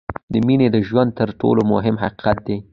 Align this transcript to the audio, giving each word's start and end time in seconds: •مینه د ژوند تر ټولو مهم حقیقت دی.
•مینه 0.45 0.67
د 0.75 0.77
ژوند 0.87 1.11
تر 1.19 1.29
ټولو 1.41 1.61
مهم 1.73 1.95
حقیقت 2.03 2.37
دی. 2.47 2.57